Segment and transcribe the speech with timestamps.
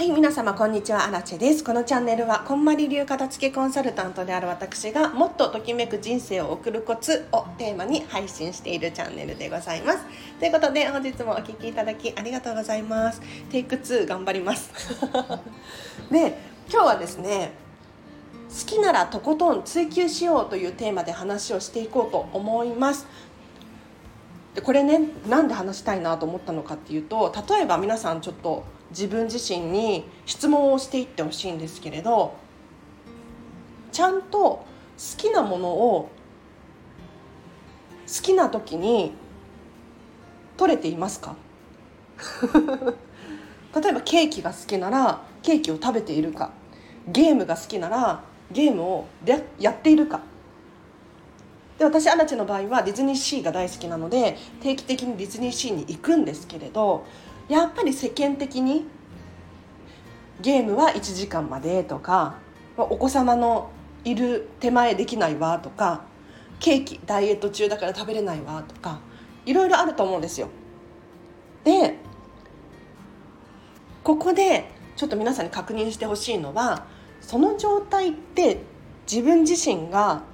[0.00, 1.04] はい皆様こんにちは。
[1.04, 1.62] アラチェです。
[1.62, 9.98] このチャンネルはこんまり流片付けコンサルタントである私がもっとときめく人生を送るコツをテーマに配信しているチャンネルでございます。
[10.38, 13.20] ということで本日もお聴きいただきありがとうございます。
[13.50, 14.70] テイク2頑張ります。
[16.10, 16.38] で
[16.72, 17.52] 今日はですね
[18.48, 23.06] 好きならとことん追求しようというテーマで話をしていこうと思います
[24.54, 32.34] でこれねなんで話したいなと思ったのかっていうと例えば皆さんちょっと自分自身に質問をしていってほしいんですけれど
[33.92, 34.64] ちゃんと好
[35.16, 36.10] きなものを
[38.06, 39.12] 好きな時に
[40.56, 41.36] 取れていますか？
[43.80, 46.50] 例えばケーキが好きならケーキを食べているか？
[47.06, 49.06] ゲームが好きならゲームを
[49.60, 50.20] やっているか？
[51.80, 57.06] で私アラチの場合はディズニーシーが大好きなので定期的にディズニーシーに行くんですけれど
[57.48, 58.84] やっぱり世間的に
[60.42, 62.34] ゲームは1時間までとか
[62.76, 63.70] お子様の
[64.04, 66.02] いる手前できないわとか
[66.58, 69.00] ケーキダイエット中だから食べれないわとか
[69.46, 70.48] いろいろあると思うんですよ。
[71.64, 71.96] で
[74.04, 76.84] ここでちょっと皆さんに確認してほしいのは
[77.22, 78.60] その状態って
[79.10, 80.24] 自分自身が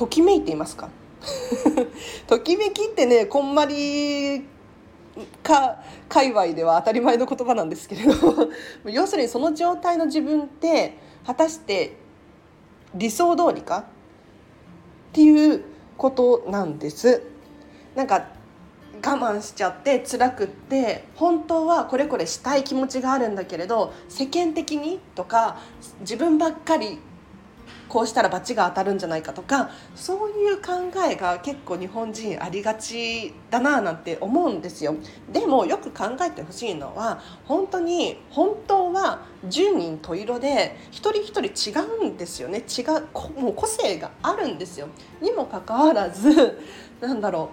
[0.00, 0.88] ときめいていますか？
[2.26, 4.46] ときめきってねこんまり
[5.42, 8.48] か界隈では当たり前の言葉なんですけれど
[8.90, 11.96] 要するにその状態の自分って果たして
[12.94, 13.78] 理想通りか？
[13.80, 13.84] っ
[15.12, 15.64] ていう
[15.98, 17.22] ことなんです。
[17.94, 18.28] なんか
[18.94, 25.58] 我慢しちゃって辛くって本当はこれこれしたい気持ちがあるんだけれど世間的にとか
[26.00, 26.98] 自分ばっかり
[27.88, 34.94] こうしたら罰が当たるんじゃないかとかそういう考えが結構日本人ありがちだななんて思うんですよ。
[35.32, 42.58] でもよく考えてほしいのは本当に本当は10人十色で一人一人違うんですよね。
[42.58, 44.88] 違うもう個性があるんですよ。
[45.20, 46.60] にもかかわらず
[47.00, 47.50] なんだろ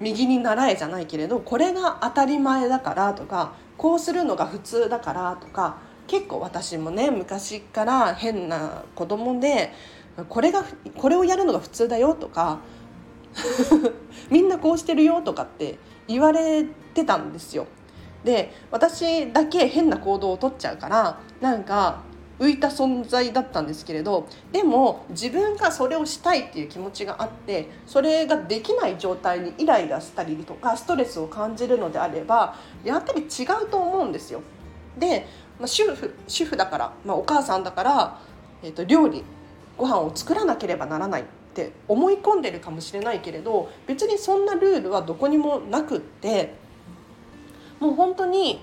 [0.00, 9.72] う右に習えじゃないけれどこれが当たり前だからとかこうするのが普通だからとか結構私もね昔から変な子供で
[10.28, 10.64] これが
[10.96, 12.60] これをやるのが普通だよとか
[14.30, 17.66] みんなこうしてるよとかって言われてたんですよ。
[18.22, 22.02] で私だけ変な行動をとっちゃうからなんか
[22.38, 34.42] 浮いた存在だったんですけれどでも自分がそれをしたいっていう気持ちがあってそれができない状態にイライラしたりとかストレスを感じるのであればやっぱり違うと思うんですよ。
[34.98, 35.26] で
[35.58, 38.20] まあ、主婦主婦だから、まあ、お母さんだから、
[38.62, 39.22] えーと、料理
[39.76, 41.24] ご飯を作らなければならないっ
[41.54, 46.54] て思い込んでるかもしれないけれど別にそんなルールはどこにもなくって
[47.80, 48.60] もう本当に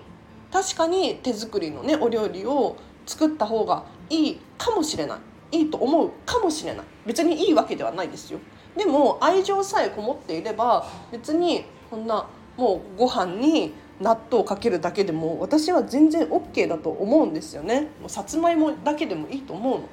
[0.51, 2.75] 確かに手作りのねお料理を
[3.05, 5.19] 作った方がいいかもしれない。
[5.53, 6.85] いいと思うかもしれない。
[7.05, 8.39] 別にいいわけではないですよ。
[8.77, 12.25] でも愛情さえこもっていれば別にこんな
[12.55, 17.89] もうご飯に納豆をかけるだけでも私は全然 OK だと思うんですよね。
[18.01, 19.87] もうさつまいもだけでもいいと思うの。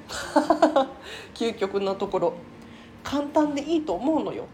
[1.35, 2.33] 究極のところ。
[3.03, 4.45] 簡単でいいと思うのよ。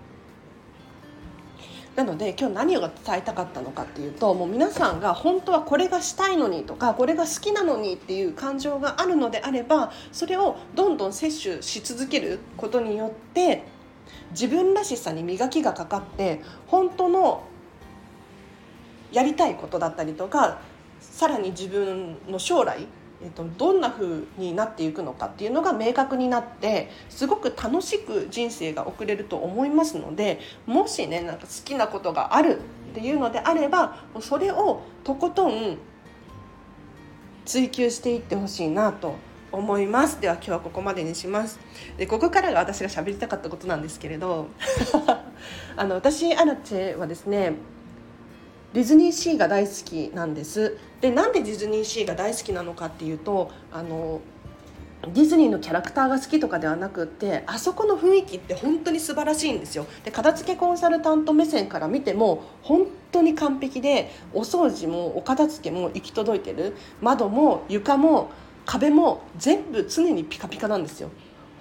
[1.96, 13.64] なので今日何を伝えたかったのかっていうともう皆さんが本当はこれがしたいのにとかこれが好きなのにっていう感情があるのであればそれをどんどん摂取し続けることによって
[14.32, 17.44] 自分らしさに磨きがかかって本当の
[19.16, 20.60] やりたいことだったりとか
[21.00, 22.86] さらに自分の将来、
[23.24, 32.60] えっと、どんな風になっていくのかっていうのが明確になってすごく楽しく人生が送れると思いますのでもしねなんか好きなことがある
[32.92, 35.78] っていうのであればそれをとことん
[37.46, 39.16] 追求していってほしいなと
[39.52, 40.20] 思います。
[40.20, 41.60] では今日はここまでにします。
[41.98, 44.48] でここからが私が喋りたかったことなんですけれど。
[45.78, 47.54] あの私アラチェはですね
[48.76, 50.78] ディズニーシーが大好きなんです。
[51.00, 54.20] でなんでディズニーシーが大好きなのかっていうとあの
[55.14, 59.86] ディズニーのキャラクターが好きとかではなくってあそこの雰囲気って本当に素晴らしいんですよ。
[60.04, 66.76] で片付けコンサルタント目線から見ても本当に完璧でお掃除もお片付けも行き届いてる。
[67.02, 68.30] 窓も床も
[68.66, 71.12] 壁も全部常にピカピカなんですよ。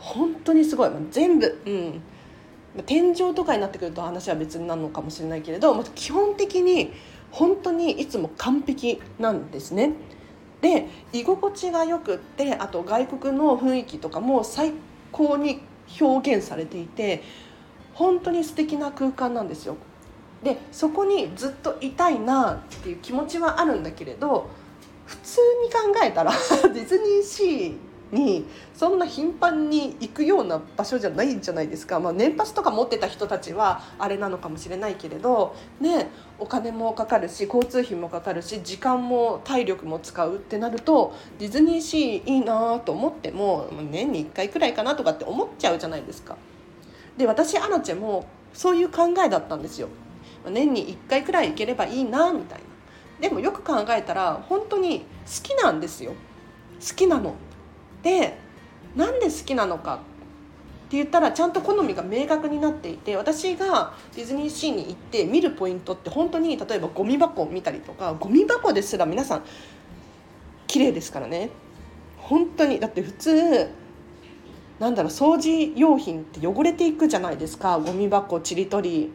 [0.00, 0.90] 本当にすごい。
[1.12, 1.62] 全部。
[1.64, 2.02] うん。
[2.82, 6.93] 天井とかになってくると話は別になるのかもしれないけれど、ま基本的に
[7.31, 9.93] 本当にいつも完璧なんですね。
[10.61, 14.73] で居心地がよくってあと外国の雰囲気とかも最
[15.12, 15.61] 高に
[16.00, 17.23] 表現されていて
[17.93, 19.76] 本当に素敵な空間なんですよ。
[20.43, 24.50] でそこにずっといたいなっていう気持ちはあるんだけれど
[25.06, 26.32] 普通に考えたら
[26.73, 27.75] ディズニーシー
[28.14, 36.08] にそんな頻繁に行くような場所じゃないじゃないですか、まあ、年パスとか持ってた人たちはあれなのかもしれないけれど、ね、
[36.38, 46.37] お金もかかるし交通費もかかるし時間も体力も使うってなるとディズニーシーいいなと思っても年に1回くらいかなとかって思っちゃうじゃないですか。
[47.16, 49.88] で私アナチェもそういう考えだったんですよ。
[50.50, 52.64] 年に1回くらい行ければいいなみたいな。
[53.20, 55.05] でもよく考えたら本当に好
[55.43, 56.12] きなんですよ。
[56.87, 57.34] 好きなの。
[58.04, 58.38] で
[58.94, 59.98] なんで好きなのかっ
[60.90, 69.44] て言ったらちゃんと好みが明確になっていて私がディズニーシーに行って見るポイントって本当に例えばゴミ箱を見たりとかゴミ箱ですら皆さん
[70.68, 71.50] 綺麗ですからね。
[72.18, 73.70] 本当にだって普通
[74.78, 77.78] なんだろう掃除用品って汚れていくじゃないですか。
[77.78, 79.12] ゴミ箱ちり取り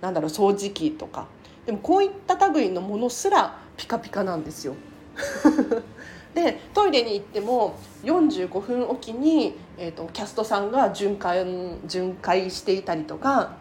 [0.00, 1.26] なんだろう掃除機とか。
[1.66, 4.74] でもこういった類のものすらピカピカなんですよ。
[6.34, 11.44] でトイレに行っても45分おきに、えーと、キャストさんが巡回
[11.86, 13.56] 巡回していたりとか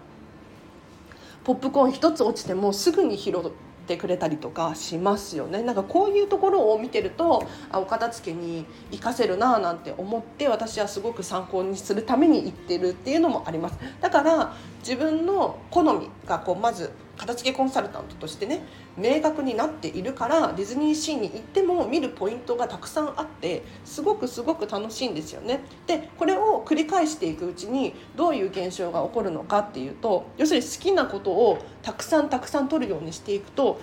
[1.44, 3.52] ポップコーン1つ落ちてもすぐに拾っ
[3.88, 5.64] てくれたりとかしますよね。
[5.64, 13.80] なんかこういうところを見てるとあお片付けに活かせるななんて思って私はすごく参考にするために行ってるっていうのもあります。
[14.02, 18.62] だから自分の好みがこうまず片付けコンサルタントとしてね
[18.96, 25.62] 明確になっているからディズニーシーに行っても見るポイントがたくさんあってすごくすごく楽しいんですよね。
[25.88, 33.80] でこれを繰り返していくうちにどういう現象が起こるのかっていうと要するに好きなことをたくさんたくさん取るようにしていくと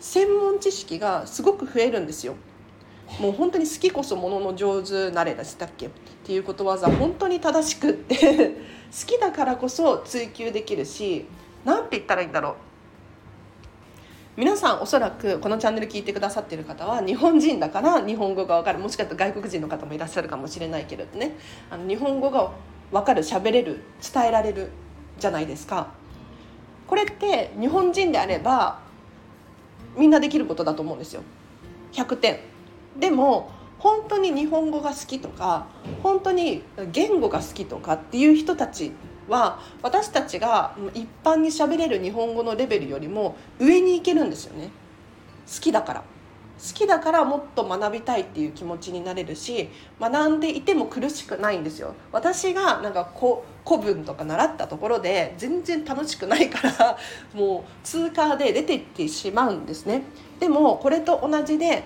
[0.00, 2.34] 専門知識がすごく増えるんですよ。
[3.20, 5.86] もう本当に好きこそものの上手なれでしたっけ？
[5.86, 5.90] っ
[6.24, 8.16] ていうことわざ本当に正しくって
[8.90, 11.26] 好きだからこそ追求できるし
[11.64, 12.54] 何て言ったらいいんだろう。
[14.34, 18.78] 皆さんおそらくこのチャンネル聞いてくださってる方は日本人だから日本語が分かる。
[18.78, 21.36] もしかしたら外国人の方もいらっしゃるかもしれないけれどね。
[21.70, 22.50] あの日本語が
[22.90, 24.70] 分かる喋れる伝えられる
[25.18, 25.88] じゃないですか。
[26.86, 28.80] これって日本人であれば
[29.96, 31.22] みんなできることだと思うんですよ。
[31.92, 32.40] 100点。
[32.98, 35.66] でも本当に日本語が好きとか
[36.02, 36.62] 本当に
[36.92, 38.92] 言語が好きとかっていう人たち
[39.28, 44.70] は私たちが一般に喋れる日本語のレベルよりも上に行けるんですよね。
[45.46, 46.04] 好きだから。
[46.62, 49.68] 好きだからもっと学びたいっていう気持ちになれるし
[50.00, 51.94] 学んでいても苦しくないんですよ。
[52.12, 53.10] 私がなんか
[53.66, 56.96] 古文とか習ったところで全然楽しくないから
[57.34, 60.02] もう通過で出ていってしまうんですね。
[60.38, 61.82] でもこれと同じで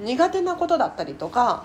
[0.00, 1.64] 苦手なことだったりとか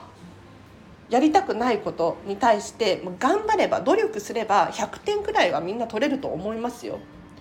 [1.09, 6.99] やりたくないことに対して頑張れば努力すれば100点くらいはみんな取れると思いますよ。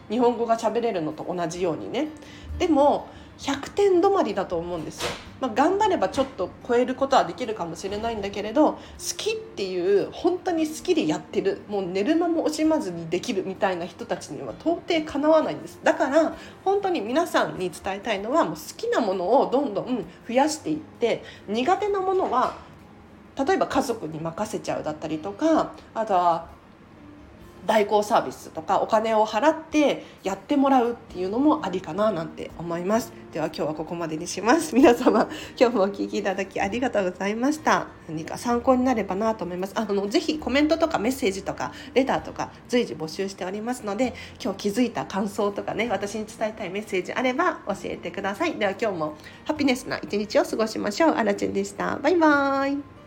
[0.08, 2.08] 日本語が喋れるのと同じようにね。
[2.58, 5.10] でも100点止まりだと思うんですよ、
[5.40, 8.78] まあ、頑張ればちょっと超えることはできるかもしれないんだけれど好
[9.16, 15.78] きっていう本当に好きでやってるもう寝る間も惜しまずにできるみたいな人たちには到底かなわないんです。
[15.84, 16.34] だから
[16.64, 22.56] 本当に皆さんに伝えたいのはもう好きなものをどんどん増やしていって苦手なものは
[23.46, 26.58] 例えば家族に任せちゃうだったりとかあとは
[27.66, 33.12] 代行サービスとかお金を払ってやってもらうっていうのもありかななんて思います。
[33.32, 34.74] では今日はここまでにします。
[34.74, 35.28] 皆様
[35.58, 37.88] 今日もお聞きいただきありがとうございました。
[38.08, 39.74] 何か参考になればなと思います。
[39.76, 48.54] あのぜひコメントとかメッセージとかレターとか随時募集しておりますので今日気づいた感想とかね私に伝えたいメッセージあれば教えてください。
[48.54, 49.14] では今日も
[49.44, 51.10] ハピネスな一日を過ごしましょう。
[51.10, 51.98] あらちんでした。
[51.98, 52.97] バイバーイ。